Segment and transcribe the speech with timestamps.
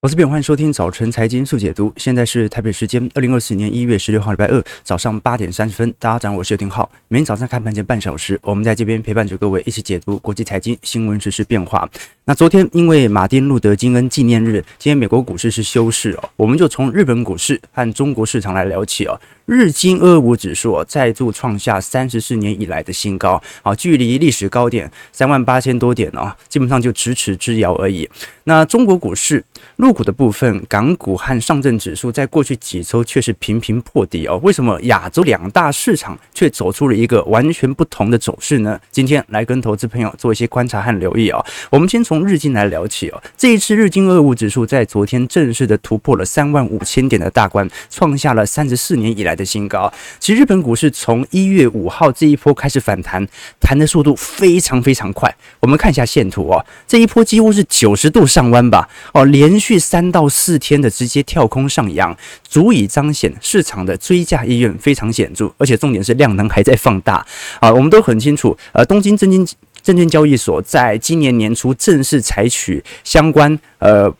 [0.00, 1.92] 我是边，欢迎收听早晨财经速解读。
[1.96, 5.92] 现在是台北时间二零二四年一月十六号礼拜二早上八点三十分。
[5.98, 6.88] 大家好，我是刘廷浩。
[7.08, 11.90] 每天早上开盘前半小时，我们在这边陪伴着各位一起解读国际财经新闻、时事变化。
[12.26, 16.30] 那昨天因为马丁路德金恩纪念日，今天美国股市是休市哦。
[16.36, 19.20] 我们就从日本股市和中国市场来聊起哦。
[19.48, 28.06] 日经二五指数再度创下三十四年以来的新高，啊，距离历史高点三万八千多点呢，基本上就咫尺之遥而已。
[28.44, 29.42] 那中国股市
[29.76, 34.38] 入股的部分，港股和上证指数在过去几周却是频频破底哦。
[34.42, 38.78] 为什么亚洲两大市场却走出了一个完全不同的走势呢？
[38.90, 41.42] 今天来跟投资朋友做一些观察和留意哦。
[41.70, 43.22] 我们先从日经来聊起哦。
[43.38, 49.90] 这一次日经二二五指数在昨天正式的突破了三万五千点的大关，创下了三十四年以来的新高。
[50.18, 53.26] 其实日本股市从一月五号这一波开始反弹，
[53.60, 55.32] 弹的速度非常非常快。
[55.60, 58.88] 我们看一下线图哦，这一波几乎是九十度上弯吧？
[59.14, 62.14] 哦，连续三到四天的直接跳空上扬，
[62.46, 67.24] 足以彰显市场的追价意愿非常显著，而且重点是量能还在放大。
[67.60, 74.12] 啊，我们都很清楚，呃，东京证券证券交易所在今年年初正式采取相关呃。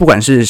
[0.00, 0.42] 不管是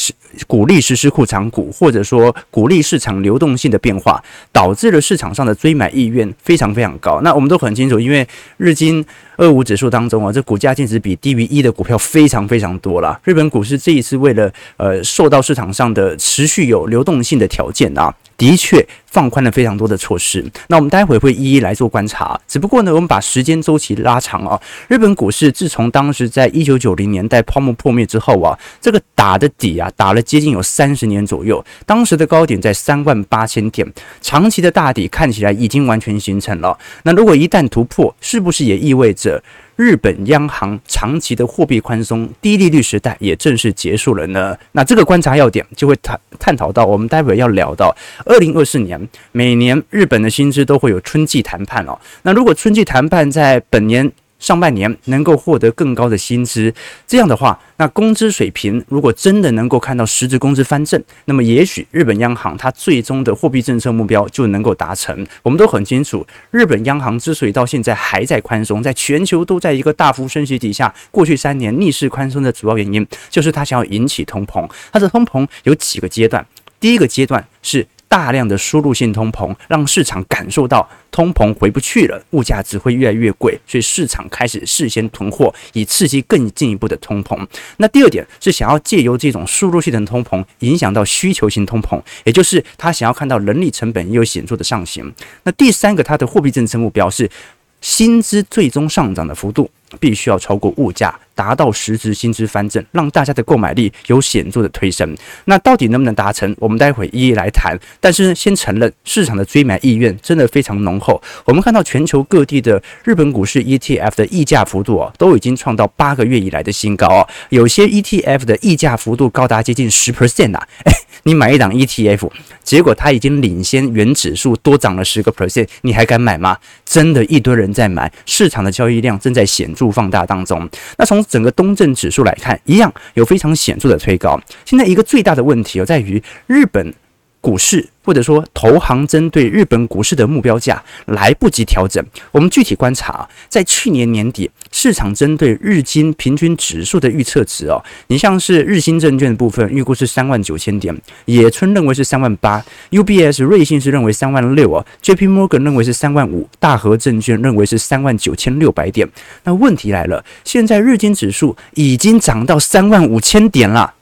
[0.47, 7.19] 鼓励实施库藏股，或者说鼓励市场流动性的变化，导致了市场上的追买意愿非常非常高。
[7.19, 13.19] 那我们都很清楚，因为日经二五指数当中啊，这股价净值比低于一的股票非常非常多了。
[13.25, 18.15] 日本股市这一次为了呃受到市场上的持续有流动性的条件啊。
[18.37, 22.39] 的确放宽了非常多的措施，那我们待会会一一来做观察。
[22.47, 31.63] 只不过呢，我们把时间周期拉长啊，日本股市自从当时在一九九零年代泡沫破灭之后啊，这个打的底啊，打了接近有三十年左右。
[31.87, 36.77] 当时的高点在三万八千点，长期的大底看起来已经完全形成了。
[37.03, 39.43] 那如果一旦突破，是不是也意味着？
[39.77, 44.55] 日本央行长期的货币宽松、低利率时代也正式结束了呢。
[44.73, 51.97] 那这个观察要点就会探探讨到，我们待会要聊到二零二四年，每年日本的薪资都会有春季谈判哦。
[52.21, 56.73] 那如果春季谈判在本年，上半年能够获得更高的薪资，
[57.07, 65.25] 这样的话，那工资水平如果真的能够看到实质工资翻正，那么也许日本央行它最终的货币政策目标就能够达成。
[65.43, 74.67] 我们都很清楚，日本央行之所以到现在还在宽松，在全球都在一个大幅升息底下，过去三年逆势宽松的主要原因，就是它想要引起通膨。
[74.91, 76.43] 它的通膨有几个阶段，
[76.79, 77.87] 第一个阶段是。
[78.11, 87.47] 大量的输入性通膨，让市场感受到通膨回不去了，物价只会越来越贵，所以市场开始事先囤货，以刺激更进一步的通膨。
[87.77, 95.09] 那第二点是想要借由这种输入性的通膨，影响到需求性通膨，也就是他想要看到人力成本也有显著的上行。
[95.43, 97.31] 那第三个，他的货币政策目标是
[97.79, 99.71] 薪资最终上涨的幅度。
[99.99, 105.15] 必须要超过物价，达到实质薪资翻正，让大家的购买力有显著的推升。
[105.45, 106.55] 那到底能不能达成？
[106.59, 107.77] 我们待会一一来谈。
[107.99, 111.21] 但是先承认，市场的追买意愿真的非常浓厚。
[111.45, 117.27] 我们看到全球各地的日本股市 ETF 的溢价幅度啊，都已经创到八个月以来的新高啊。
[117.49, 120.67] 有些 ETF 的溢价幅度高达接近十 percent 啊！
[121.23, 122.29] 你买一档 ETF，
[122.63, 126.57] 结果它已经领先原指数多涨了十个 percent，你还敢买吗？
[126.83, 129.80] 真的，一堆人在买，市场的交易量正在显著。
[129.81, 130.69] 度放大当中，
[130.99, 134.39] 那从整个东证指数来看，一样有非常显著的推高。
[134.63, 136.93] 现在一个最大的问题哦，在于日本
[137.41, 137.89] 股市。
[138.03, 142.03] 或者说，投行针对日本股市的目标价来不及调整。
[142.31, 150.95] 我们具体观察，在去年年底，市场针对日经平均指数的预测值哦，你像是日兴证券的部分预估是三万九千点，
[151.25, 159.07] 野村认为是三万八，UBS 瑞信是认为三万六哦，JP Morgan 认为是三万五，大和证券认为是三万九千六百点。
[159.43, 163.93] 那问题来了，现在日经指数已经涨到三万五千点了。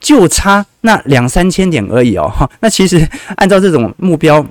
[0.00, 2.30] 就差那两三千点而已哦，
[2.60, 3.06] 那其实
[3.36, 4.44] 按照这种目标，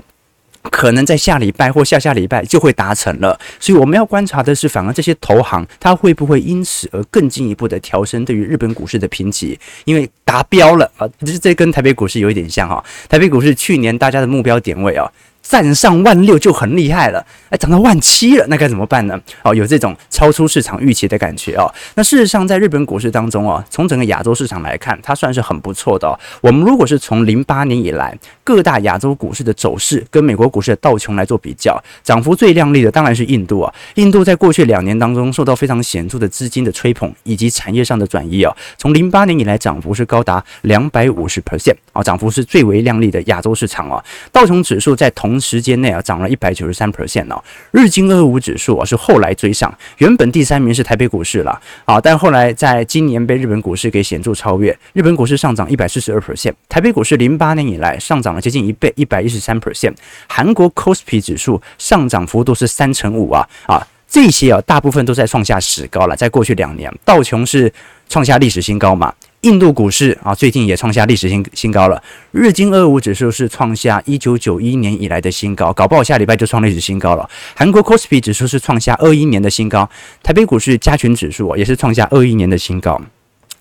[0.63, 3.39] 可能在下礼拜或下下礼拜就会达成了。
[3.59, 9.57] 所以我们要观察的是，反而这些投行它会不会因此而更进一步的调升对于日本股市的评级？
[9.85, 12.83] 因为达标了啊，这这跟台北股市有一点像哈。
[13.07, 15.09] 台北股市去年大家的目标点位啊。
[15.49, 19.17] 站上万六就很厉害了，哎，涨到万七了，那该怎么办呢？
[19.43, 21.73] 哦，有这种超出市场预期的感觉哦。
[21.95, 26.19] 那事实上，在日本股市当中哦，从整个亚洲市场来看，它算是很不错的哦。
[26.41, 28.13] 我们如果是从零八年以来
[28.43, 33.73] 各大亚洲股市的走势跟美国股市的道琼来做比较，涨幅最亮丽的当然是印度啊。
[33.95, 44.03] 印度在过去两年当中受到非常显著的资金的吹捧以及产业上的转移啊，从零八年以来涨幅是高高达两百五十 percent 啊，涨幅是最为亮丽的亚洲市场啊。
[44.31, 47.43] 道琼指数在同时间内啊涨了一百九十三 percent 哦。
[47.69, 59.93] 日经二五指数啊是后来追上，原本第三名是台北股市了啊，但后来在今年被日本股市给显著超越，日本股市上涨一百四十二 percent，台北股市零八年以来上涨了接近一倍，一百一十三 percent。
[60.27, 67.71] 韩国 Kospi 指数上涨幅度是三成五啊啊，这些啊大部分都在创下史高了，在过去两年，道琼是
[68.09, 69.13] 创下历史新高嘛。
[69.47, 72.03] 印度股市啊，最近也创下历史新新高了。
[72.31, 77.29] 日经二五指数是创下一九九一年以来的新高，搞不好下礼拜就创历史新高了。
[77.55, 79.89] 韩国 Kospi 指数是创下二一年的新高，
[80.21, 83.01] 台北股市加权指数也是创下二一年的新高。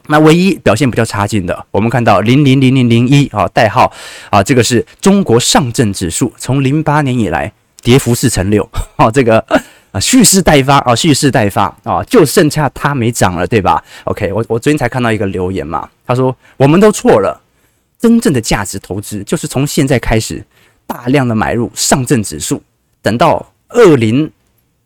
[0.09, 3.93] 那唯一表现比较差劲的，我们看到零零零零零一啊，代号
[4.31, 7.53] 啊，这个是中国上证指数，从零八年以来
[7.83, 9.47] 跌幅四成六，哦，这个。
[10.01, 17.41] 蓄势待发啊，蓄势待发啊，就剩下它没涨了，对吧？OK，我我昨天才看到一个留言嘛，他说我们都错了，
[17.99, 20.45] 真正的价值投资就是从现在开始
[20.87, 22.63] 大量的买入上证指数，
[23.03, 24.31] 等到二零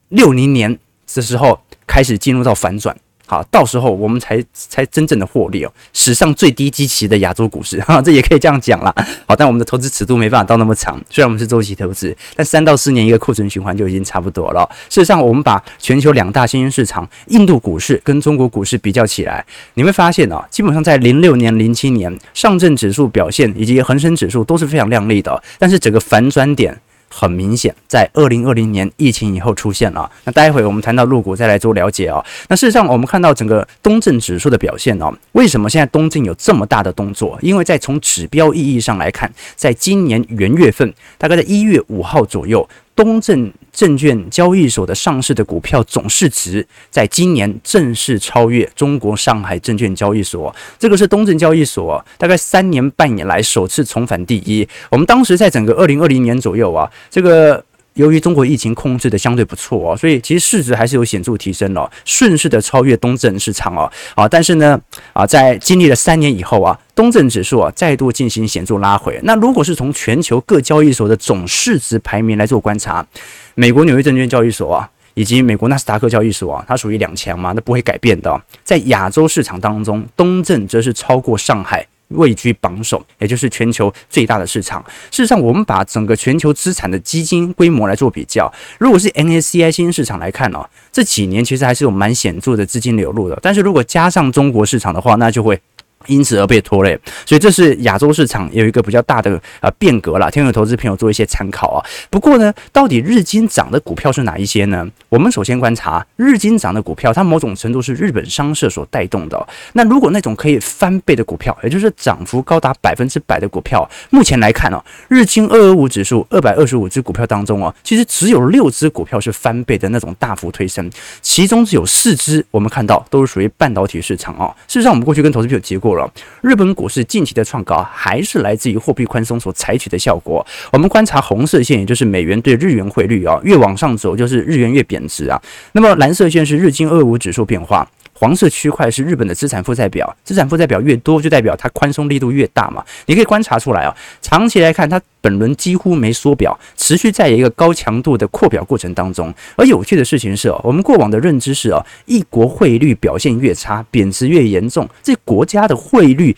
[0.09, 0.79] 六零年
[1.15, 2.97] 的时候开始进入到反转。
[3.31, 8.93] 好，到时候我们才才真正的获利哦，史上最低基期的亚洲股市， 哈，这也可以这样讲啦。
[9.25, 14.69] 好，但我们的投资尺度没办法到那么长，虽然我们是周期投资，但三到四年一个库存循环就已经差不多了。
[14.89, 26.77] 事实上，我们把全球两大新兴市场印度股市跟中国股市比较起来，你会发现哦，基本上在零六年、零七年，上证指数表现以及恒生指数都是非常亮丽的，但是整个反转点。
[27.11, 30.11] 很明显，在二零二零年疫情以后出现了。
[30.25, 32.25] 那待会我们谈到入股再来做了解啊。
[32.49, 37.39] 那事实上，我们看到整个东证指数的表现哦，为什么现在东证有这么大的动作？
[37.43, 42.67] 因为在从指标意义上来看，在今年元月份，大概在一月五号左右。
[42.95, 50.55] 东证证券交易所的上市的股票总市值，在今年正式超越中国上海证券交易所。
[50.79, 54.69] 这个是东证交易所大概三年半以来首次重返第一。
[54.91, 57.65] 我们当时在整个二零二零年左右啊，这个。
[58.01, 63.93] 由于中国疫情控制的相对不错哦，所以其实市值还是有显著提升了，顺势的超越东证市场哦。
[64.15, 64.81] 啊，但是呢，
[65.13, 69.21] 啊，在经历了三年以后啊，东证指数啊再度进行显著拉回。
[69.25, 73.07] 那如果是从全球各交易所的总市值排名来做观察，
[73.55, 78.41] 美国纽约证券交易所啊，以及美国纳斯达克交易所啊，它属于两强嘛，那不会改变的。
[78.65, 81.87] 在亚洲市场当中，东证则是超过上海。
[82.11, 84.85] 位居榜首，也就是全球最大的市场。
[85.11, 93.39] 事实上，我们把整个全球资产的基金规模来做比较，如果是 n s c i 新兴市场来看哦，这几年其实还是有蛮显著的资金流入的。
[93.43, 95.61] 但是如果加上中国市场的话，那就会。
[96.07, 101.85] 因此而被拖累，所以这是亚洲市场有一个比较大的呃变革了，听有投资朋友做一些参考啊。
[102.09, 104.87] 不过呢，到底日经涨的股票是哪一些呢？
[105.09, 109.47] 我们首先观察日经涨的股票，它某种程度是日本商社所带动的。
[109.75, 124.55] 那如果那种可以翻倍的股票，也就是涨幅高达百分之百的股票，目前来看哦，日经二二五指数二百二十五只股票当中哦，其实只有六只股票是翻倍的那种大幅推升，其中只有四只我们看到都是属于半导体市场哦。
[124.67, 126.11] 事实上，我们过去跟投资朋友提过了。
[126.43, 130.45] 日本股市近期的创高还是来自于货币宽松所采取的效果。
[130.73, 135.41] 我们观察红色线，也就是美元对日元汇率啊，越往上走就是日元越贬值啊。
[135.73, 137.89] 那么蓝色线是日经二五指数变化。
[138.21, 142.85] 黄色区块是日本的资产负债表，资产负债表越多，就代表它宽松力度越大嘛。
[143.07, 149.33] 你可以观察出来啊，长期来看，它本轮几乎没缩表，持续在一个高强度的扩表过程当中。
[149.57, 156.37] 而有趣的事情是，我们过往的认知是哦，一国汇率表现越差，贬值越严重，这国家的汇率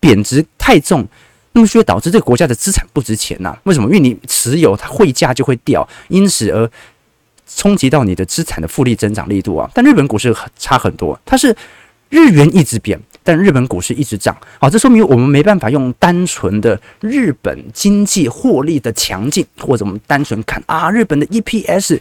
[0.00, 1.06] 贬值太重，
[1.52, 3.54] 那么就会导致这个国家的资产不值钱呐？
[3.64, 3.86] 为什么？
[3.88, 6.70] 因为你持有它汇价就会掉，因此而。
[7.46, 11.54] 冲击到你的资产的复利增长力度啊，但日本股市很差很多，它是
[12.08, 21.98] 日元一直贬，但日本股市一直涨，好，这说明我们没办法用单纯的日本经济获利的强劲，或者我们单纯看啊，日本的 EPS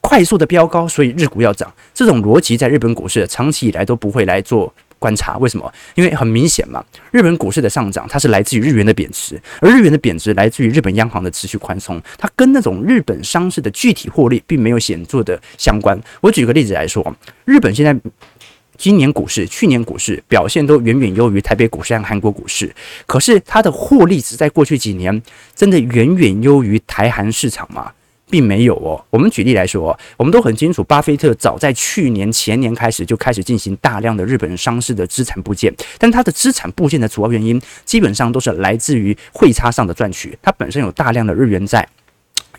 [0.00, 4.72] 快速的飙高，所以日股要涨，这种逻辑在日本股市长期以来都不会来做。
[4.98, 5.72] 观察为什么？
[5.94, 16.00] 因为很明显嘛，日本股市的上涨，它是来自于日元的贬值，而日元的贬值来自于日本央行的持续宽松，它跟那种日本商事的具体获利并没有显著的相关。
[16.20, 17.94] 我举个例子来说，日本现在
[18.76, 22.74] 今年股市、去年股市表现都远远优于台北股市和韩国股市，
[23.06, 25.22] 可是它的获利只在过去几年
[25.54, 27.92] 真的远远优于台韩市场吗？
[28.30, 41.86] 并没有哦，我们举例来说，我们都很清楚，巴菲特早在去年前年开始就开始进行大量的日本商事的资产部件，但他的资产部件的主要原因基本上都是来自于汇差上的赚取，它本身有大量的日元债，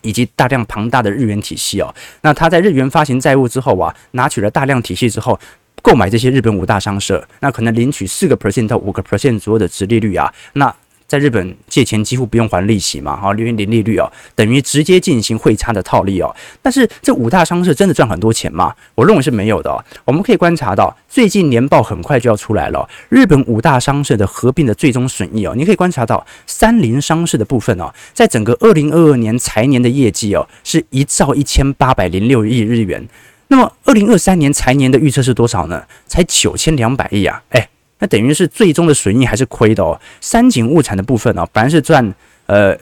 [0.02, 1.94] 以及大量庞大的日元体系哦。
[2.22, 5.38] 那他在日元发行债务之后啊，拿取了大量体系之后，
[5.82, 10.74] 购买这些日本五大商社，那可能领取四个 percent 到五个 percent 左右的殖利率啊，那。
[11.16, 16.36] 在日本借钱几乎不用还利息嘛，哈，因为零利率哦，等于直接进行汇差的套利哦。
[16.62, 18.76] 但是这五大商社真的赚很多钱吗？
[18.96, 19.82] 我认为是没有的哦。
[20.04, 33.08] 我们可以观察到，最近年报很快就要出来了，日本五大商社的合并的最终损益哦，你可以观察到三菱商事的部分哦，在整个二零二二年财年的业绩哦，是一兆一千八百零六亿日元。
[33.48, 35.84] 那么二零二三年财年的预测是多少呢？
[36.08, 37.42] 才九千两百亿啊！
[37.52, 37.70] 哎。
[38.08, 40.00] 等于是最终的损益还是亏的哦。
[40.22, 42.14] 三井物产的部分呢、哦，本来是赚
[42.48, 42.78] 呃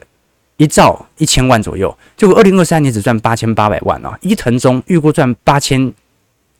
[0.56, 4.16] 一兆一千万左右，结果二零二三年只赚八千八百万啊。
[4.22, 5.92] 伊藤忠预估赚八千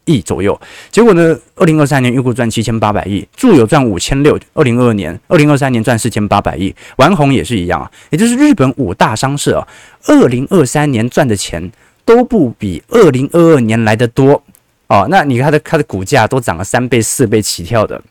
[0.05, 3.27] 亿左右，结果呢，二零二三年预估赚七千八百亿。
[3.35, 6.75] 住友赚五千六，二零二二年、二零二三年赚四千八百亿。
[6.97, 9.69] 丸红也是一样啊，也就是日本五大商社啊，
[10.07, 11.73] 二零二三年赚的钱
[12.05, 14.43] 都不比二零二二年来的多
[14.89, 15.07] 哦。
[15.09, 18.03] 那你看它的它的股价都涨了三倍、四倍起跳的。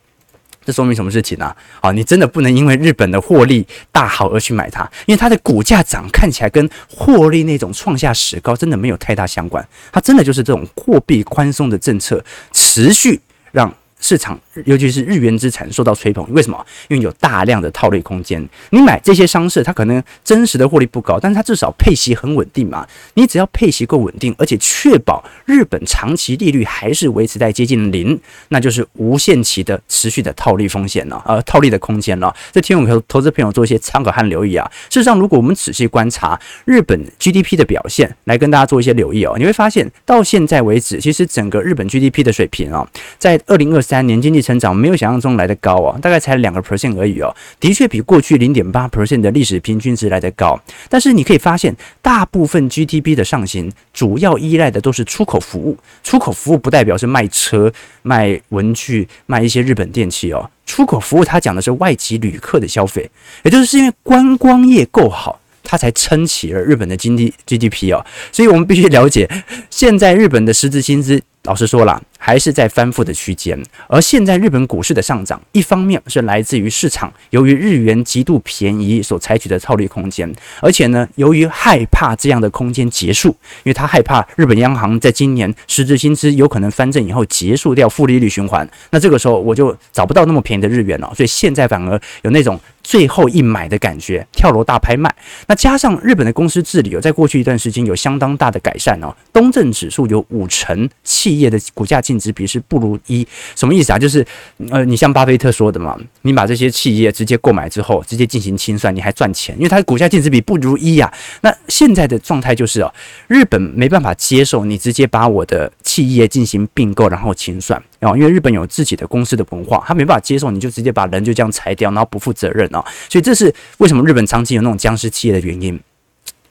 [0.66, 1.92] 这说明什么事情呢、啊？
[1.92, 13.20] 你真的不能因为日本的获利大好而去买它，因为它的股价涨看起来跟获利那种创下史高真的没有太大相关，它真的就是这种货币宽松的政策持续
[13.52, 13.74] 让。
[14.04, 16.66] 市场，尤其是日元资产受到吹捧，为什么？
[16.90, 18.46] 因为有大量的套利空间。
[18.72, 22.86] 你买这些商社，它可能真实的获利不高，但是它至少配息很稳定嘛。
[23.14, 28.20] 你只要配息够稳定，而且确保日本长期利率还是维持在接近零，
[28.50, 32.36] 那就是无限期的持续的套利风险了，呃，套利的空间了。
[32.52, 34.70] 这听我们投资朋友做一些参考和留意啊。
[34.90, 42.86] 事实上，如果我们仔细观察日本 GDP 的表现，来跟大家做一些留意哦，你会发现到现在为止，其实整个日本 GDP 的水平啊，
[43.18, 43.93] 在二零二三。
[43.94, 50.60] 三年经济成长没有想象中来得高哦，大概才两个 percent 而已哦，的确比过去零点八 percent 的历史平均值来得高。
[50.90, 55.78] 但是你可以发现，大部分 GDP 的上行主要依赖的都是出口服务。
[56.02, 57.72] 出口服务不代表是卖车、
[58.02, 60.50] 卖文具、卖一些日本电器哦。
[60.66, 63.08] 出口服务它讲的是外籍旅客的消费，
[63.44, 68.04] 也就是因为观光业够好，它才撑起了日本的经济 GDP 哦。
[68.32, 69.30] 所以我们必须了解，
[69.70, 71.22] 现在日本的实质薪资。
[71.44, 73.62] 老实说了，还是在翻覆的区间。
[73.90, 83.28] 而现在日本股市的上涨，一方面是来自于市场由于日元极度便宜所采取的套利空间，而且呢，由于害怕这样的空间结束，
[83.64, 91.12] 因为他害怕日本央行在今年实质薪资有可能翻正以后结束掉负利率循环，那这个时候我就找不到那么便宜的日元了。
[91.14, 95.14] 所以现在反而有那种最后一买的感觉，跳楼大拍卖。
[95.48, 101.33] 那加上日本的公司治理有在过去一段时间有相当大的改善哦，东证指数有五成七。
[101.34, 103.98] 企业的股价净值比是不如一，什么意思啊？
[103.98, 104.24] 就是
[104.70, 111.12] 呃，你像巴菲特说的嘛，你把这些企业直接购买之后，直接进行清算，你还赚钱，因为它的股价净值比不如一呀。
[111.42, 112.94] 那现在的状态就是哦，
[113.28, 122.86] 日本没办法接受你直接把我的企业进行并购，然后清算哦，因为日本有自己的公司的文化，他没办法接受你就直接把人就这样裁掉，然后不负责任哦。
[123.10, 125.80] 所以这是为什么日本长期有那种僵尸企业的原因。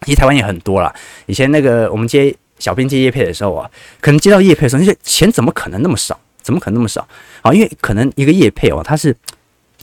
[0.04, 0.92] 其实台湾也很多啦，
[1.26, 2.34] 以前那个我们接。
[2.62, 3.68] 小编接叶配的时候啊，
[4.00, 6.16] 可能接到叶配的时候，那些钱怎么可能那么少？
[6.40, 7.06] 怎么可能那么少
[7.40, 7.52] 啊？
[7.52, 9.16] 因为可能一个叶配哦，它是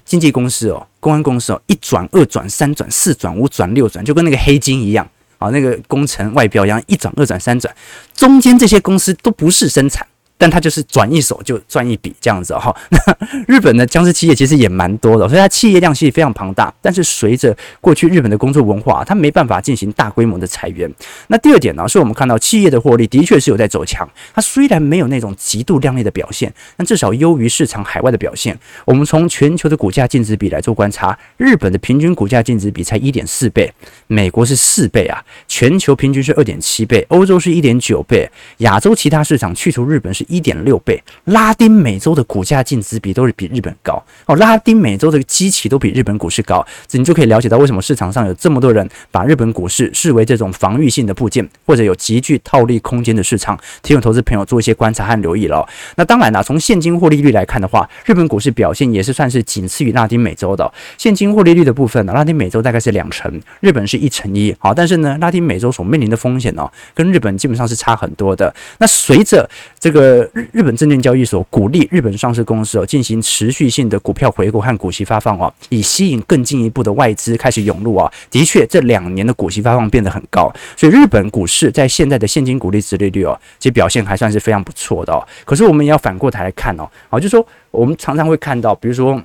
[0.05, 5.05] 经纪公司哦，公安公司哦，一转、二转、三转、四转、五转、六转，就跟那个黑金一样
[5.39, 7.75] 啊，那个工程外标一样，一转、二转、三转，
[8.15, 10.07] 中间这些公司都不是生产。
[10.39, 12.73] 但他就是转一手就赚一笔这样子哈。
[12.89, 12.97] 那
[13.45, 16.73] 日本的僵尸企业其实也蛮多的，所以它企业量其实非常庞大。
[16.81, 20.89] 但是随着过去日本的工作文化，它没办法进行大规模的裁员。
[21.27, 24.09] 那第二点呢，是我们看到企业的获利的确是有在走强。
[24.33, 28.57] 它虽然没有那种极度亮丽的表现，但至少优于市场海外的表现。
[28.85, 33.69] 我们从全球的股价净值比来做观察，日本的平均股价净值比才一点四倍，
[34.07, 38.29] 美国是四倍啊，全球平均是二点七倍，欧洲是一点九倍，
[38.59, 40.25] 亚洲其他市场去除日本是。
[40.29, 44.35] 一点六倍，拉丁美洲的股价净值比都是比日本高哦。
[44.37, 53.59] 拉丁美洲的基期都比日本股市高，这你就可以了解到为什么市场上有这么多人把日本股市视为这种防御性的部件，或者有极具套利空间的市场。
[53.81, 55.67] 提醒投资朋友做一些观察和留意了。
[55.95, 60.71] 那当然了，从现金获利率来看的话，日本股市表现也是算是仅次于拉丁美洲的。
[60.97, 64.55] 现金获利率的部分呢，拉丁美洲大概是两成，日本是一成一。
[64.59, 68.53] 好，但是呢，拉丁美洲所面临的风险呢，跟日本基本上是差很多的。
[68.77, 70.18] 那随着这个。
[70.33, 78.11] 日日本证券交易所鼓励日本上市公司哦进行持续性的股票回购和股息发放哦，以吸引更进一步的外资开始涌入啊。
[78.29, 85.25] 的确，这两年的股息发放变得很高，所以日本股市在现在的现金股利殖利率哦，其实表现还算是非常不错的哦。
[85.45, 89.21] 可是我们也要反过头来看哦，啊，就说我们常常会看到，比如说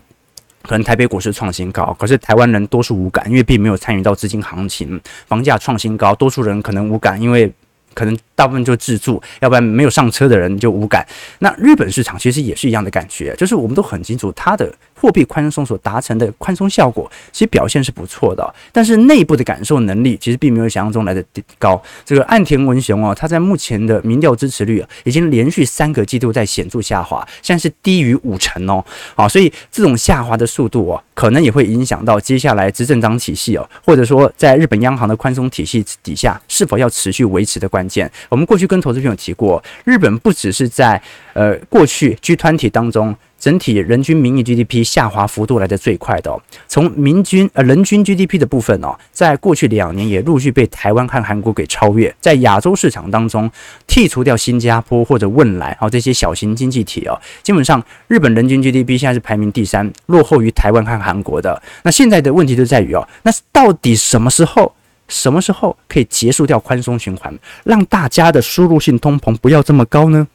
[0.63, 7.53] 可能台北股市创新高，可是台湾人多数无感，因为并没有参与到资金行情，房价创新高，多数人可能无感，因为。
[7.95, 11.07] 可能大部分就自助，要不然没有上车的人就无感。
[11.39, 18.55] 那日本市场其实也是一样的感觉，就是我们都很清楚，它的货币宽松所达成的宽松效果，其实表现是不错的。
[18.73, 21.23] 但是内部的感受能力其实并没有想象中来的
[21.59, 21.81] 高。
[22.05, 28.85] 这个岸田文雄哦，他在目前的民调支持率，已经连续三个季度在显著下滑，现在是低于五成哦。
[29.15, 38.11] 好，所以这种下滑的速度哦，可能也会影响到接下来执政党体系哦，或者说在日本央行的宽松体系底下是否要持续维持的关键。
[38.29, 41.01] 我们过去跟投资朋友提过，日本不只是在
[41.33, 43.15] 呃过去 G20 当中。
[43.45, 52.17] 整体人均名义 GDP 下滑幅度来的最快的哦，从民均呃人均 GDP 的部分哦，在过去两年也陆续被台湾和韩国给超越。
[52.23, 53.51] 在亚洲市场当中，
[53.87, 61.61] 剔除掉新加坡或者汶莱哦这些小型经济体哦，基本上日本人均 GDP 现在是排名第三，落后于台湾和韩国的。
[61.83, 64.75] 那现在的问题就在于哦，那到底什么时候
[65.09, 70.27] 什么时候可以结束掉宽松循环，让大家的输入性通膨不要这么高呢？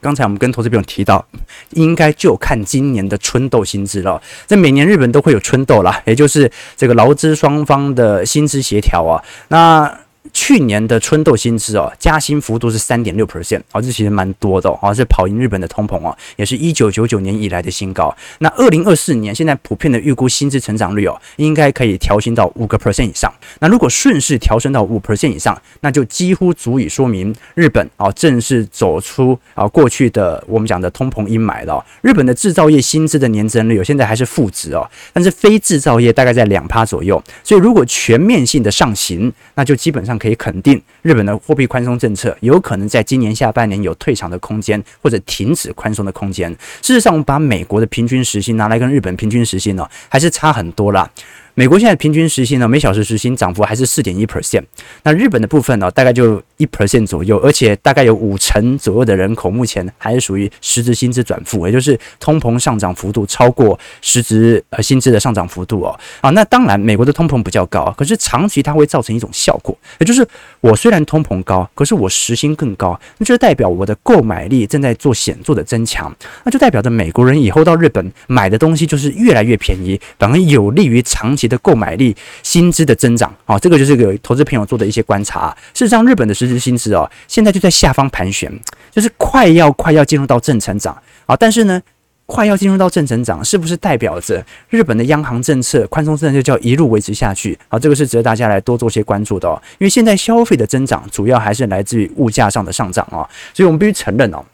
[0.00, 1.24] 刚才我们跟投资朋友提到，
[1.70, 4.20] 应该就看今年的春斗薪资了。
[4.46, 9.22] 这每年日本都会有春斗啦，也就是这个劳资双方的薪资协调啊。
[9.48, 9.98] 那
[10.32, 18.14] 去年的春斗薪资哦，加薪幅度是三点六 percent，哦，这其实蛮多的哦，是跑赢日本的通膨哦，也是一九九九年以来的新高。
[18.40, 23.32] 那二零二四年现在普遍的预估薪资成长率哦，应该可以调薪到五个 percent 以上。
[23.60, 31.82] 那如果顺势调升到五 percent 以上，那就几乎足以说明日本哦正式走出啊过去的我们讲的通膨阴霾了。
[32.02, 37.22] 日本的制造业薪资的年增率现在还是负值哦，但是非制造业大概在两趴左右。
[37.42, 40.10] 所以如果全面性的上行，那就基本上。
[40.20, 46.48] 可以肯定，日本的货币宽松政策有可能在今年下半年有退场的空间，或者停止宽松的空间。
[46.82, 51.10] 事实上，我们把美国的平均时薪拿来跟日本平均时薪呢，还是差很多啦。
[51.60, 54.62] 美国现在平均时薪呢，每小时时薪涨幅还是四点一 percent。
[55.02, 66.00] 那日本的部分呢，大概就一 percent 左右，而且大概有五成左右的人口目前还是属于实质薪资转负，也就是通膨上涨幅度超过实质呃薪资的上涨幅度哦。
[66.22, 70.26] 啊，那当然美国的通膨比较高，可是长期它会造成一种效果，也就是
[70.62, 76.10] 我虽然通膨高，可是我时薪更高，那就代表我的购买力正在做显著的增强，
[76.42, 85.54] 那就代表着美国人以后到日本买的东西就是越来越便宜，反而有利于长期的购买力、薪资的增长啊，这个就是给投资朋友做的一些观察。
[85.74, 88.50] 事实上，日本的实质薪资哦，现在就在下方盘旋，
[88.90, 91.36] 就是快要快要进入到正成长啊。
[91.36, 91.82] 但是呢，
[92.26, 97.78] 快要进入到正成长，是不是代表着日本的央行政策宽松政策就要一路维持下去啊？
[97.78, 99.60] 这个是值得大家来多做些关注的哦。
[99.78, 104.44] 因为现在消费的增长主要还是来自于物价上的上涨啊，所以我们必须承认哦。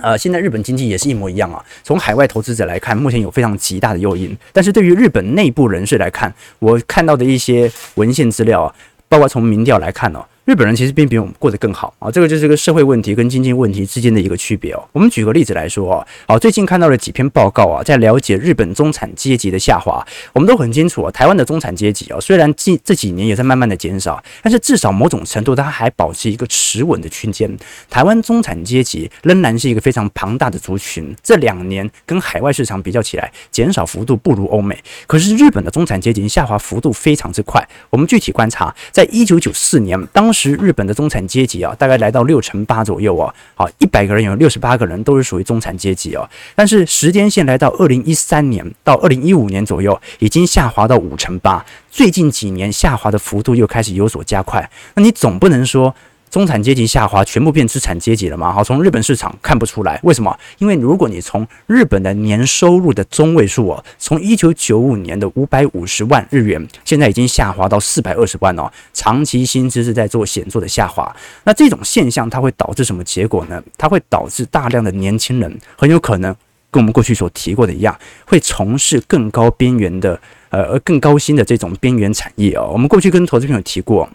[0.00, 1.64] 呃，现在日本经济也是一模一样啊。
[1.84, 8.74] 从海外投资者来看，目前有非常极大的诱因，但是对于日本内部人士来看，我看到的一些文献资料啊，
[9.08, 10.24] 包括从民调来看哦。
[10.44, 14.82] 日本人其实并比我们过得更好啊，这个就是个社会问题跟经济问题之间的一个区别哦。
[14.90, 20.04] 我们举个例子来说啊，好，最近看到了几篇报告啊，在了解日本中产阶级的下滑。
[20.32, 27.56] 我们都很清楚啊，台湾的中产阶级啊，虽然近这几年也在慢慢的减少，但是至少某种程度它还保持一个持稳的区间。
[27.88, 34.76] 台湾中产阶级仍然是一个非常庞大的族群，这两年跟海外市场比较起来，减少幅度不如欧美。
[35.06, 37.64] 可是日本的中产阶级下滑幅度非常之快。
[37.90, 40.31] 我们具体观察，在一九九四年当。
[40.32, 46.26] 当时日本的中产阶级啊，大概来到六成八左右啊，好，一百个人有六十八个人都是属于中产阶级啊。
[46.54, 54.70] 但是时间线来到二零一三年到二零一五年左右，已经下滑到五成八，最近几年下滑的幅度又开始有所加快。
[54.94, 55.94] 那你总不能说，
[56.32, 58.50] 中产阶级下滑，全部变资产阶级了吗？
[58.50, 60.34] 好，从日本市场看不出来，为什么？
[60.56, 71.14] 因为如果你从日本的年收入的中位数哦，从一九九五年的五百五十万日元，现在已经下滑到四百二十万哦，长期薪资是在做显著的下滑。
[71.44, 73.62] 那这种现象它会导致什么结果呢？
[73.76, 76.34] 它会导致大量的年轻人很有可能
[76.70, 80.18] 跟我们过去所提过的一样，会从事更高边缘的
[80.48, 82.70] 呃更高薪的这种边缘产业哦。
[82.72, 84.08] 我们过去跟投资朋友提过。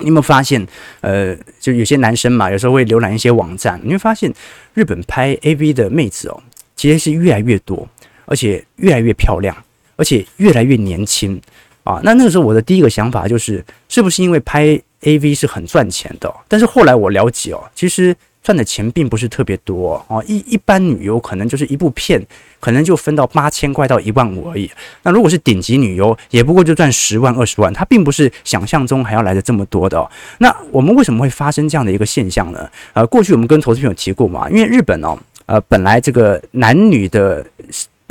[0.00, 0.66] 你有没有发现，
[1.00, 4.32] 呃，就有些男生嘛，有时候会浏览一些网站，你会发现
[4.74, 6.42] 日本拍 AV 的妹子哦，
[6.74, 7.88] 其实是越来越多，
[8.24, 9.56] 而且越来越漂亮，
[9.96, 11.40] 而且越来越年轻
[11.84, 12.00] 啊。
[12.02, 16.34] 那那个时候我的第一个想法就是，是不是因为拍 AV 是很赚钱的？
[16.48, 18.16] 但是后来我了解哦，其实。
[18.42, 22.20] 赚的钱并不是特别多哦，一一般女优可能就是一部片，
[22.58, 24.70] 可能就分到八千块到一万五而已。
[25.02, 30.10] 那如果是顶级女优，也不过就赚十万二十万，她并不是想象中还要来的这么多的哦。
[30.38, 32.70] 那我们为什么会发生这样的一个现象呢？
[32.94, 37.44] 呃，过去我们跟投资朋友提过嘛，因为日本哦，呃，本来这个男女的。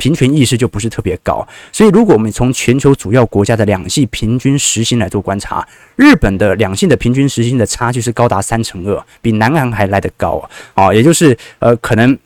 [0.00, 10.90] 平权意识就不是特别高，所以如果我们从全球主要国家的两性平均时薪来做观察，日本的两性的平均时薪的差距是高达三成二，比南韩还来得高啊！
[10.90, 12.18] 也就是呃，可能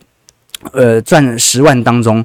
[0.70, 2.24] 呃赚十万当中，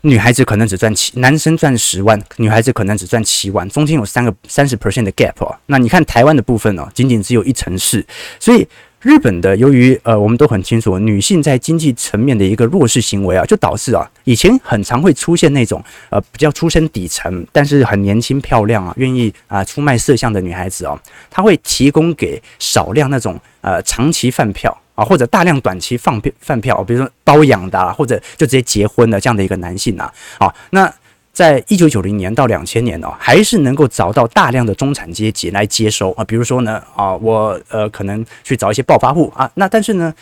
[0.00, 5.54] 女孩子可能只赚七，男生赚十万，女孩子可能只赚七万，中间有三个三十 percent 的 gap 哦。
[5.66, 8.02] 那你看台湾的部分呢，仅仅只有一成四，
[8.40, 8.66] 所以。
[9.02, 20.96] 日本的由于呃，我们都很清楚，女性在经济层面的一个弱势行为啊，就导致啊，以前很常会出现那种呃比较出身底层，但是很年轻漂亮啊，愿意啊出卖色相的女孩子哦，
[21.28, 30.92] 她会提供给少量那种呃长期饭票啊，或者大量短期放票饭票，比如说包养的，啊，或者就直接结婚的这样的一个男性啊，好那。
[31.32, 40.12] 在一九九零年到两千年哦，还是能够找到大量的中产阶级来接收啊，比如说呢啊，我呃可能去找一些暴发户啊，那但是呢，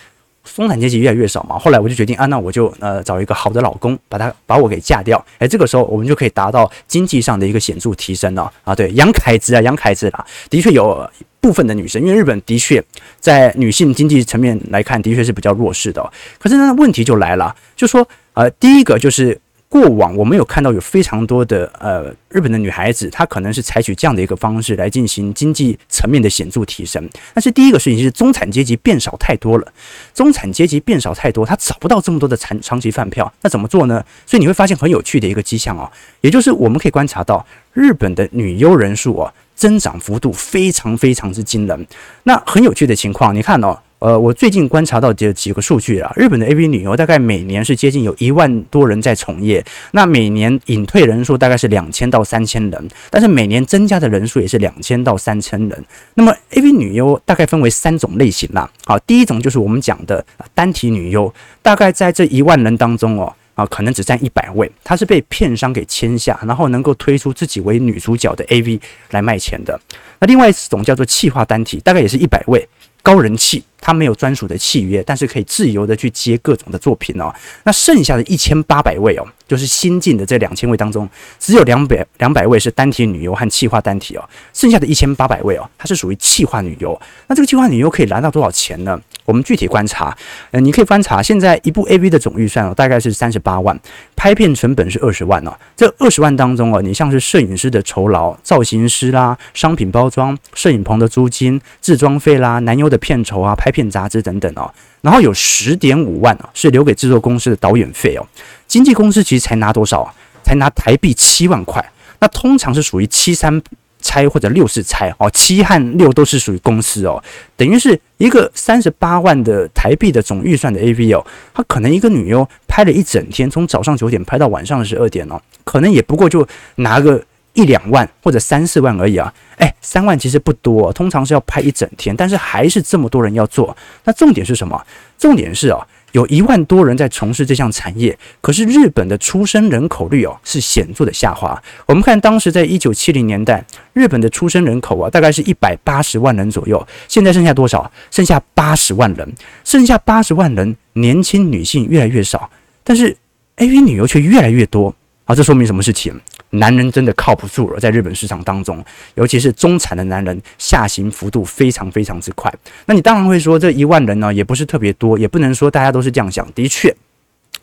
[0.45, 12.81] 中产阶级越来越少嘛，后来我就决定啊，那我就呃找一个好的老公，把他把我给嫁掉，哎，这个时候我们就可以达到经济上的一个显著提升了啊，对，杨凯子啊，杨凯子啊，的确有部分的女生，因为日本的确
[13.19, 19.37] 在女性经济层面来看，的确是比较弱势的，可是呢，问题就来了，就说呃，第一个就是。
[19.71, 27.09] 过往我们有看到有非常多的呃日本的女孩子，她可能是采取这样的一个方式来进行经济层面的显著提升。
[27.33, 29.73] 但是第一个事情是中产阶级变少太多了，
[30.13, 34.05] 中产阶级变少太多，她找不到这么多的长长期饭票，那怎么做呢？
[34.27, 35.89] 所以你会发现很有趣的一个迹象哦，
[36.21, 41.87] 也就是我们可以观察到日本的女优人数啊增长幅度非常非常之惊人。
[42.25, 43.79] 那很有趣的情况，你看哦。
[44.01, 55.85] 呃，我最近观察到几几个数据啊，日本的 AV 女优大概每年是接近有一万多人在从业，那每年隐退人数大概是两千到三千人，但是每年增加的人数也是两千到三千人。
[56.15, 69.79] 那么 AV 女优大概分为三种类型啦，好，第一种就是我们讲的单体女优，大概在这一万人当中哦，啊，可能只占一百位，她是被片商给签下，然后能够推出自己为女主角的 AV 来卖钱的。
[70.21, 72.67] 那另外一种叫做企划单体，大概也是一百位。
[73.03, 77.35] 高人气，他没有专属的契约，但是可以自由的去接各种的作品哦。
[77.65, 81.09] 那剩下的一千八百位哦，就是新进的这两千位当中，
[81.41, 84.23] 只有两百两百位是单体女优和企划单体哦。
[84.55, 86.97] 剩下的一千八百位哦，它是属于企划女优。
[87.27, 88.97] 那这个企划女优可以拿到多少钱呢？
[89.25, 90.17] 我们具体观察，
[90.53, 93.77] 呃，你可以观察现在一部 AV 的总预算哦，大概是三十八万，
[94.15, 95.53] 拍片成本是二十万哦。
[95.77, 108.27] 这二十万当中哦，你像是摄影师的酬劳、造型师啦、商品包装、摄影棚的租金、制装费啦、男优的片酬啊、拍片杂志等等哦，然后有十点五万哦，是留给制作公司的导演费哦。
[108.71, 110.15] 经纪公司其实才拿多少啊？
[110.45, 111.85] 才拿台币七万块。
[112.21, 113.61] 那通常是属于七三
[114.01, 117.21] 拆或者六四拆哦，七和六都是属于公司哦，
[117.57, 127.21] 等于是一个三十八万的台币的总预算的 AV 哦，他可能一个女优拍了一整天，从早上九点拍到晚上十二点哦，可能也不过就拿个。
[127.53, 133.77] 一两万或者三四万而已啊，诶，三万其实不多，通常是要拍一整天，但是还是这么多人要做。
[134.05, 134.81] 那重点是什么？
[135.19, 141.61] 重点是啊，有一万多人在从事这项产业，可是日本的出生人口率哦是显著的下滑。
[141.87, 147.91] 我们看当时在一九七零年代，日本的出生人口啊大概是一百八十万人左右，现在剩下多少？
[148.11, 149.33] 剩下八十万人，
[149.65, 152.51] 剩下八十万人，年轻女性越来越少，
[152.83, 153.17] 但是
[153.57, 154.95] AV 女优却越来越多
[155.25, 156.19] 啊，这说明什么事情？
[156.51, 158.85] 男人真的靠不住了，在日本市场当中，
[159.15, 162.53] 尤其是中产的男人，下行幅度非常非常之快。
[162.87, 166.47] 那你当然会说，这一万人呢，也不是特别多，也不能说大家都是这样想。
[166.53, 166.95] 的确。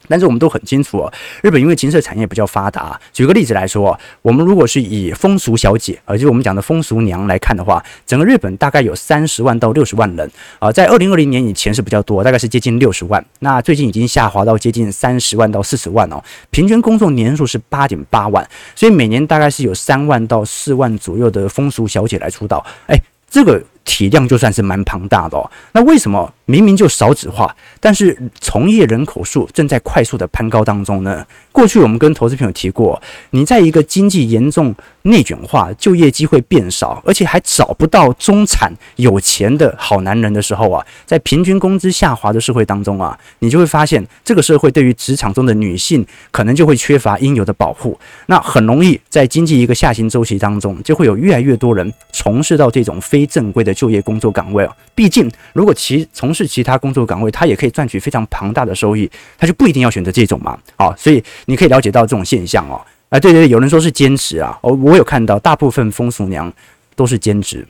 [0.07, 2.99] 但是我们都很清楚哦，日本因为情色产业比较发达。
[3.12, 13.23] 举个例子来说，我们如果是以风俗小姐，呃，就是我们讲的风俗娘来看的话，整个日本大概有三十万到六十万人啊，在二零二零年以前是比较多，大概是接近六十万。
[13.39, 22.65] 那最近已经下滑到接近三十万到四十万哦，平均工作年数是八点八万，所以每年大概是有三万到四万左右的风俗小姐来出道。
[22.88, 22.95] 哎，
[23.29, 23.62] 这个。
[23.89, 31.25] 体量就算是蛮庞大的哦，那为什么明明就少子化，但是从业人口数正在快速的攀高当中呢？
[31.51, 53.77] 过去我们跟投资朋友提过，你在一个经济严重内卷化、就业机会变少，而且还找不到中产有钱的好男人的时候啊，在平均工资下滑的社会当中啊，你就会发现这个社会对于职场中的女性可能就会缺乏应有的保护，那很容易在经济一个下行周期当中，就会有越来越多人从事到这种非正规的。
[53.77, 60.58] 就业工作岗位啊，毕竟如果其从是其他工作岗位，他也可以赚取非常庞大的收益，他就不一定要选择这种嘛。
[60.76, 62.80] 啊，所以你可以了解到这种现象哦。
[63.10, 66.52] 啊，对对对，有人说是兼职啊，哦，我有看到大部分风俗娘
[66.95, 67.65] 都是兼职，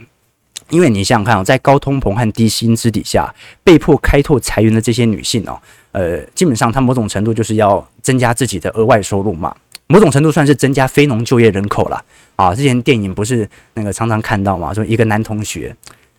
[0.69, 5.57] 因为你想想看哦，在高通膨和低薪资底下，被迫开拓裁员的这些女性哦，
[5.91, 9.55] 呃，基本上她某种程度就是要增加自己的额外收入嘛，
[9.87, 12.03] 某种程度算是增加非农就业人口了
[12.35, 12.53] 啊。
[12.53, 15.75] 之前电影不是那个常常看到嘛，说一个男同学。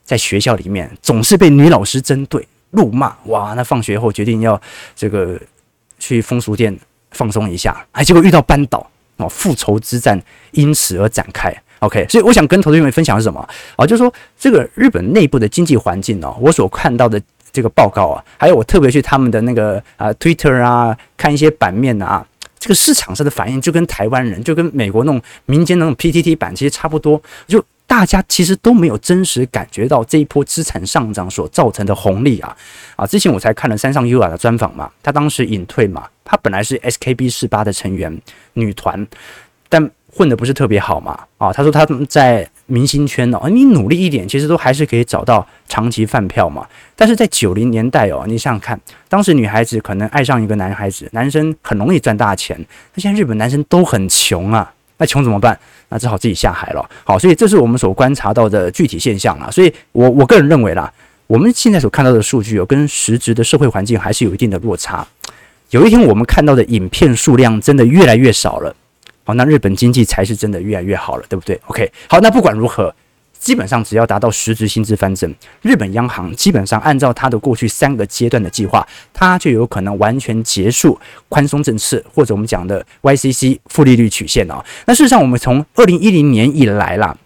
[0.08, 3.52] 在学校里面总是被女老师针对、怒骂，哇！
[3.52, 4.58] 那放学后决定要
[4.96, 5.38] 这个
[5.98, 6.74] 去风俗店
[7.10, 10.18] 放松一下，哎，结果遇到扳倒哦，复仇之战
[10.52, 11.54] 因此而展开。
[11.80, 13.84] OK，所以我想跟投资友们分享的是什么啊？
[13.84, 17.20] 就是说这个日本内部的经济环境呢，我所看到的
[17.52, 22.26] 这个报告啊，还有我特别去他们的那个啊 Twitter 啊看一些版面啊，
[22.58, 32.56] 这个市场上的反应就跟台湾人就跟美国那种民间那种 PTT 版其实差不多，就大家其实都没有真实感觉到这一波资产上涨所造成的红利啊
[32.94, 33.04] 啊！
[33.06, 38.16] 之前我才看了山上优雅的专访嘛，他当时隐退嘛，他本来是 SKB 四八的成员
[38.52, 39.04] 女团，
[39.68, 39.90] 但。
[40.10, 41.16] 混得不是特别好嘛？
[41.36, 46.66] 啊，他说他在明星圈哦，你努力一点，其实都还是可以找到长期饭票嘛。
[46.96, 52.58] 但是在九零年代哦，你想想看，当时女孩子可能爱上一个男孩子，男生很容易赚大钱。
[52.94, 55.58] 那现在日本男生都很穷啊，那穷怎么办？
[55.88, 56.90] 那只好自己下海了。
[57.04, 59.50] 好，所以这是我们所观察到的具体现象啊。
[59.50, 60.92] 所以我我个人认为啦，
[61.26, 65.06] 我们现在所看到的数据哦，跟实质的社会环境还是有一定的落差。
[65.70, 68.74] 有一天我们看到的影片数量真的越来越少了。
[69.24, 72.94] 好，那日本经济才是真的越来越好了，对不对？OK，好，那不管如何，
[73.38, 80.98] 基本上只要达到实质薪资翻正，日本央行基本上按照它的过去三个阶段的计划，它就有可能完全结束
[81.28, 84.64] 宽松政策，或者我们讲的 YCC 负利率曲线啊。
[84.86, 87.16] 那事实上，我们从二零一零年以来啦。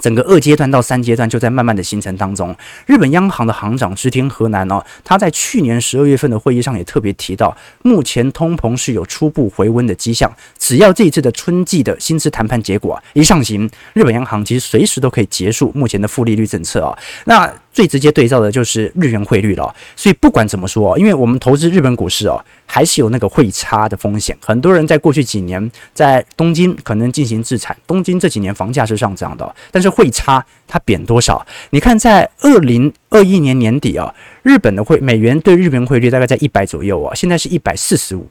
[0.00, 2.54] 整个二阶段到三阶段就在慢慢的形成当中。
[2.86, 10.32] 日本央行的行长植田和男哦，他在去年十二月份的会议上也特别提到，目前通膨是有初步回温的迹象。
[10.58, 16.96] 只要这一次的春季的薪资谈判结果一上行，日本央行其实随时都可以结束目前的负利率政策啊。
[17.24, 19.74] 那最直接对照的就是日元汇率了。
[19.96, 22.44] 所以不管怎么说，因为我们投资日本股市哦。
[22.72, 31.44] 还是有那个汇差的风险，很多人在过去几年在东京可能进行自产，东京这几年房价是上涨的，但是汇差它贬多少？
[31.70, 38.28] 你看在二零二一年年底啊，日本的汇美元对日元汇率大概在一百左右啊，现在是一百四十五，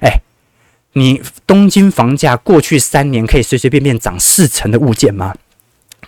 [0.00, 0.20] 哎，
[0.92, 5.34] 你东京房价过去三年可以随随便便涨四成的物件吗？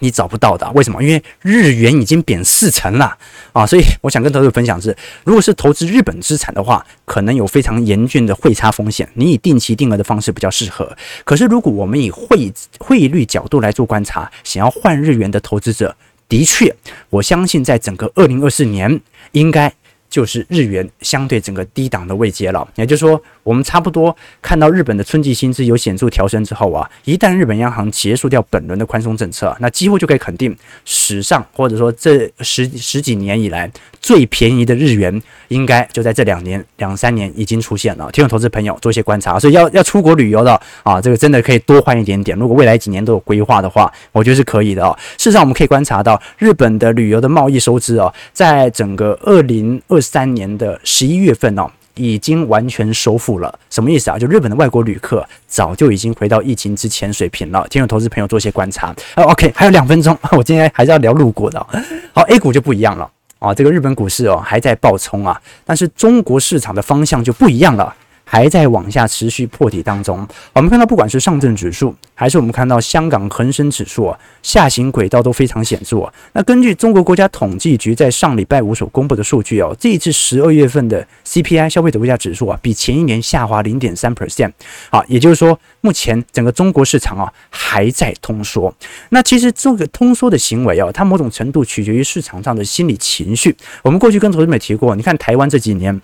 [0.01, 1.03] 你找不到的，为什么？
[1.03, 3.17] 因为日元已经贬四成了
[3.53, 3.65] 啊！
[3.65, 9.09] 所以我想跟投资分享是，如果是投资日本资产的话，可能有非常严峻的汇差风险。
[9.15, 10.97] 你以定期定额的方式比较适合。
[11.25, 15.95] 可是如果我们以汇汇率角度来做观察，想要换日元的投资者，
[16.29, 16.75] 的确，
[17.11, 19.01] 我相信在整个二零二四年
[19.33, 19.73] 应该。
[20.11, 33.70] 就是日元相对整个低档的位阶了，也就是说，我们差不多看到日本的春季薪资有显著调升之后啊，一旦日本央行结束掉本轮的宽松政策，那几乎就可以肯定，史上或者说这十十几年以来
[34.01, 38.11] 最便宜的日元，应该就在这两年两三年已经出现了。
[38.11, 42.37] 提醒投资朋友做一些观察，所以要要出国旅游的啊，这个真的可以多换一点点。
[42.37, 44.99] 如果未来几年都有规划的话，我觉得是可以的啊。
[45.18, 53.59] 事实上，我们可以观察到日本的旅游的贸易收支啊，在整个二零二三年的十一月份哦，已经完全收复了。
[53.69, 54.19] 什么意思啊？
[54.19, 57.67] 就日本的外国旅客早就已经回到疫情之前水平了。
[57.69, 58.89] 听众投资朋友做一些观察。
[59.15, 61.67] 啊，OK，还有两分钟， 我今天还是要聊路过的。
[62.13, 67.95] 好，A 股就不一样了啊，这个日本股市哦还在暴冲啊，但是中国市场的方向就不一样了。
[68.33, 70.25] 还在往下持续破底当中。
[70.53, 76.09] 我们看到，不管是上证指数，还是我们看到香港恒生指数啊，下行轨道都非常显著。
[76.33, 84.53] 那根据中国国家统计局在上礼拜五所公布的数据哦，这一次十二月份的 CPI 消费者物价指数啊，比前一年下滑零点三 percent。
[84.90, 88.73] 好，也就是说，目前整个中国市场啊还在通缩。
[89.09, 93.57] 那其实这个通缩的行为哦，它某种程度取决于市场上的心理情绪。
[93.83, 96.01] 我们过去跟投资者提过，你看台湾这几年。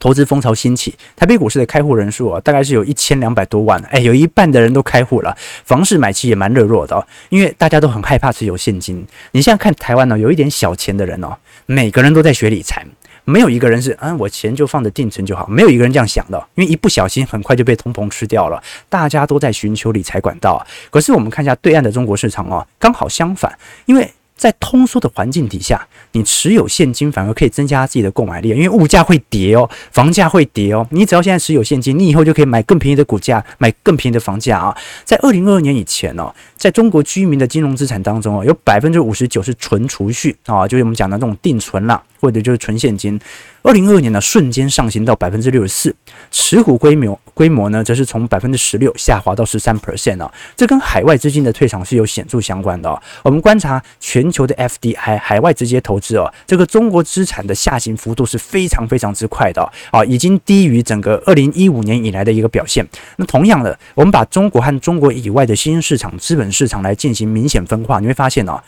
[0.00, 9.06] 投资风潮兴起，台北股市的开户人数啊，大概是有一千两百多万，哎，有一半的人都开户了，房市买气也蛮热络的哦，因为大家都很害怕持有现金。
[9.30, 11.36] 你现在看台湾呢，有一点小钱的人哦，
[11.66, 12.84] 每个人都在学理财，
[13.24, 20.66] 没有一个人是，嗯，我钱就放着定存就好，没有一个人这样想的，因为一不小心很快就被通膨吃掉了，大家都在寻求理财管道。
[20.90, 24.10] 可是我们看一下对岸的中国市场哦，刚好相反，因为。
[24.40, 30.86] 在通缩的环境底下，你持有现金反而可以增加自己的购买力，因为物价会跌哦，房价会跌哦。
[30.92, 34.74] 你只要现在持有现金，你以后就可以买更便宜的股价，买更便宜的房价啊。
[35.04, 43.20] 在二零二二年以前呢，在中国居民的金融资产当中啊，有百分之五十九是纯储蓄啊，就是我们讲的这种定存啦，或者就是纯现金。
[43.62, 45.94] 二零二二年呢，瞬间上行到百分之六十四，
[46.30, 53.02] 持股规模规模呢，则是从百分之十六下滑到十三 percent 啊，这跟海外资金的退场是有显著相关的。
[53.22, 62.86] 我们观察全球的 FDI 海外直接投资哦，这个中国资产的下行幅度是非常非常之快的啊，已经低于整个二零一五年以来的一个表现。
[63.16, 68.58] 那同样的，我们把中国和中国以外的新兴市场资本市场来进行明显分化，你会发现哦，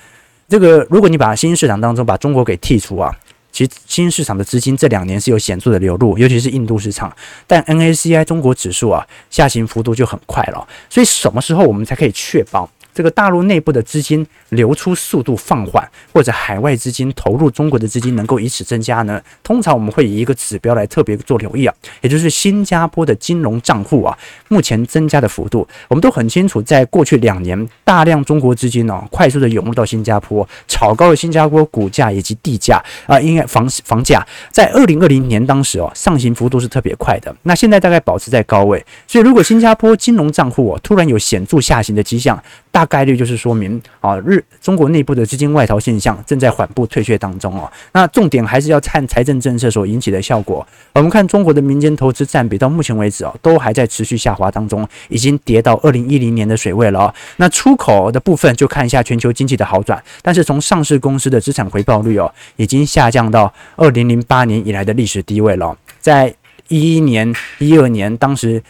[0.49, 3.11] 这个如果你把新兴市场当中把中国给剔除啊。
[3.53, 7.15] 其实新市场的资金这两年是有显著的流入，尤其是印度市场。
[7.47, 10.67] 但 NACI 中国指数啊，下行幅度就很快了。
[10.89, 19.21] 所以什么时候我们才可以确保这个大陆内部的资金流出速度放缓，或者海外资金投入中国的资金能够以此增加呢？
[19.43, 24.17] 通常我们会以一个指标来特别做留意啊，也就是新加坡的金融账户啊，
[24.49, 47.71] 目前增加的幅度，我们都很清楚，在过去两年，大量中国资金呢、哦、快速的涌入到新加坡，炒高了新加坡股价以及地价啊，应该房房价在二零二零年当时哦上行幅度是特别快的，那现在大概保持在高位，所以如果新加坡金融账户哦突然有显著下行的迹象，大概率就是说明啊日中国内部的资金外逃现象正在缓步退却当中哦。
[47.93, 50.67] 那重点还是要看财政政策所引起的效果。
[50.95, 57.15] 我们看中国的民间投资占比到目前为止哦，都还在持续下滑当中，已经跌到二零一零年的水位了。
[57.37, 65.77] 那出口的部分就看一下全球经济的好转，但是从上市公司的资产回报率哦，已经下降到二零零八年以来的历史低位了。
[66.01, 66.35] 在
[66.69, 68.63] 一一年、一二年，当时。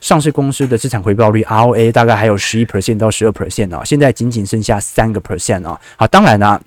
[0.00, 5.78] 上市公司的资产回报率 ROA 大概还有十一 percent 到十二 percent 哦，现在仅仅剩下三个 percent 哦。
[5.96, 6.60] 好，当然呢、啊，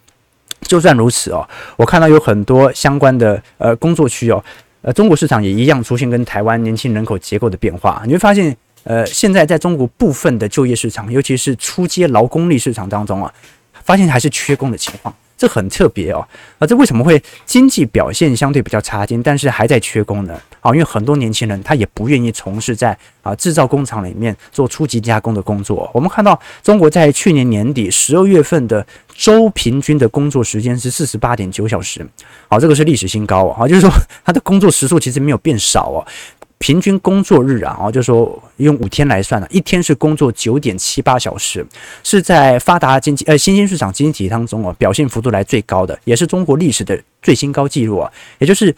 [0.62, 4.44] 就算如此哦，我看到有很多相关的呃工作区哦，
[4.82, 8.04] 呃中国市场也一样出现跟台湾年轻人口结构的变化。
[8.06, 13.34] 你会发现，呃，现在在中国部分的就业市场，尤其是初阶劳工力市场当中啊，
[13.84, 15.14] 发现还是缺工的情况。
[15.44, 16.26] 这很特别哦，
[16.58, 20.40] 啊，这为什么会经济表现相对比较差劲，但是还在缺工呢？
[20.62, 25.92] 啊，因为很多年轻人他也不愿意从事在啊制造工厂里面做初级加工的工作。
[25.94, 32.08] 我们看到中国在去年年底十二月份的周平均的工作时间是四十八点九小时，
[32.48, 33.90] 好，这个是历史新高啊，就是说
[34.24, 36.08] 他的工作时数其实没有变少哦。
[36.64, 41.68] 平均工作日啊，哦，就说用五天来算了，一天是工作九点七八小时，
[42.06, 48.10] 是在发达经济呃新兴市场经济体当中啊表现幅度来最高的，也是中国历史的最新高纪录啊。
[48.40, 48.74] 也就是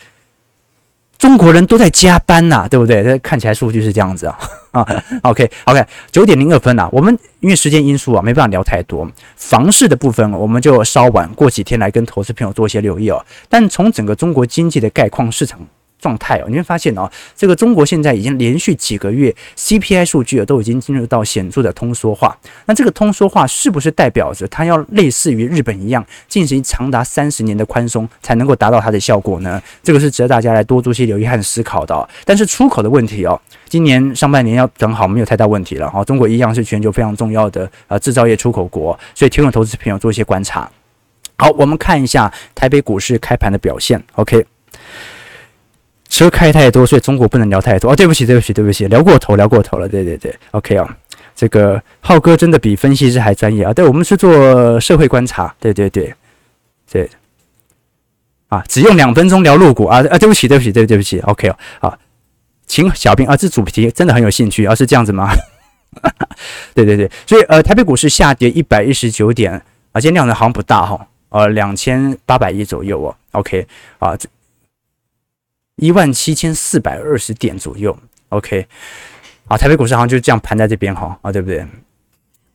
[1.20, 3.04] 中国人都在加班呐，对不对？
[3.04, 4.40] 这看起来数据是这样子啊
[4.74, 5.04] 啊。
[5.22, 9.08] OK OK，九点零二分啊，我们因为时间因素啊，没办法聊太多。
[9.36, 13.24] 房市的部分我们就稍晚过几天来跟投资朋友做一些留意哦。
[13.48, 15.60] 但从整个中国经济的概况市场。
[16.06, 22.38] 状态哦，你会发现哦，这个中国现在已经连续几个月 CPI 数据都已经进入到显著的通缩化。
[22.68, 29.60] 那这个通缩化是不是代表着它要类似于日本一样，进行长达三十年的宽松才能够达到它的效果呢？
[29.82, 32.08] 这个是值得大家来多做些留意和思考的。
[32.24, 35.92] 但是出口的问题哦，今年上半年要等好没有太大问题了。
[35.92, 40.70] 哦，中国一样是全球非常重要的呃制造业出口国，所以提供投资朋友做一些观察。
[41.38, 44.02] 好，我们看一下台北股市开盘的表现。
[44.14, 44.46] OK。
[46.16, 47.96] 车开太多，所以中国不能聊太多哦。
[47.96, 49.90] 对不起，对不起，对不起，聊过头，聊过头了。
[49.90, 50.98] 对对对，OK 啊，
[51.36, 53.74] 这个浩哥真的比分析师还专业啊。
[53.74, 55.54] 对，我们是做社会观察。
[55.60, 56.16] 对对对
[56.90, 57.10] 对，
[58.48, 60.18] 啊，只用两分钟聊陆股啊啊！
[60.18, 61.98] 对不起，对不起，对对不起，OK 哦，好，
[62.66, 65.28] 请小兵啊，这主题真的很有兴趣啊，是这样子吗？
[66.74, 69.52] 对对对，所以呃，台北股市下跌一百一十九点
[69.92, 73.14] 啊，今天量能好像不大哈，呃，两千八百亿左右哦。
[73.32, 73.68] OK
[74.00, 74.16] 啊。
[75.78, 77.96] 一万七千四百二十点左右
[78.30, 78.66] ，OK，
[79.48, 81.66] 啊，台北股市好像就这样盘在这边哈，啊，对不对？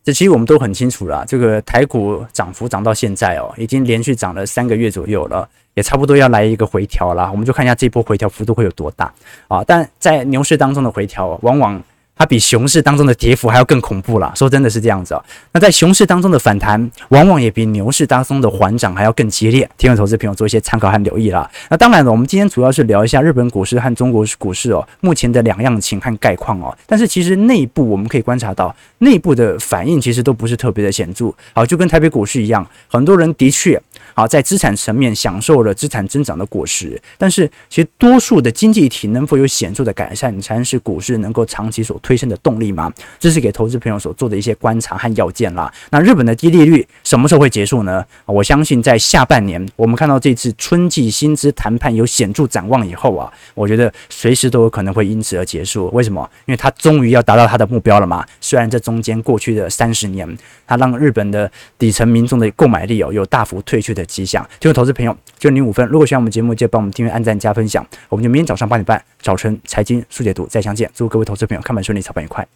[0.02, 7.30] 这其实我们都很清楚了，这个台股涨幅涨到现在哦，已经连续涨了三个月左右了，也差不多要来一个回调了。
[7.30, 9.12] 我们就看一下这波回调幅度会有多大
[9.48, 9.62] 啊？
[9.66, 11.82] 但在牛市当中的回调，往往。
[12.20, 15.24] 它比熊市当中的跌幅还要更恐怖啦，说真的是这样子哦。
[15.52, 19.66] 那在熊市当中的反弹，往往也比牛市当中的缓涨还要更激烈。
[19.78, 21.50] 提供投资朋友做一些参考和留意啦。
[21.70, 26.76] 那当然了，我们今天主要是聊一下日本股市和中国股市哦，目前的两样情和概况哦。
[26.86, 31.32] 但是其实内部我们可以观察到，内部的反应其实都不是特别的显著。
[31.54, 33.80] 好，就跟台北股市一样，很多人的确
[34.12, 42.09] 好在资产层面享受了资产增长的果实，但是其实多数的经济体能否有显著的改善，才是股市能够长期所推。
[42.10, 42.92] 推升的动力吗？
[43.20, 45.72] 这是给投资朋友所做的一些观察和要件啦。
[45.90, 48.04] 那日本的低利率什么时候会结束呢？
[48.26, 55.88] 我相信在下半年，我们看到这次春季薪资谈判有显著展望以后啊，我觉得随时都有可能会因此而结束。
[55.92, 56.28] 为什么？
[56.46, 58.26] 因为它终于要达到它的目标了嘛。
[58.40, 64.44] 虽然这中间过去的三十年，它让日本的底层民众的购买力哦有大幅退去的迹象。
[64.58, 65.86] 就投资朋友，就零五分。
[65.86, 67.86] 如果喜欢我们节目，就帮我们订阅、按赞、加分享。
[68.08, 70.90] 我们就明天早上八点半，早晨财经速解读再相见。
[70.92, 72.00] 祝各位投资朋友看盘顺利。
[72.02, 72.46] 操盘愉快。